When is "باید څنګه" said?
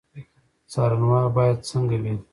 1.37-1.97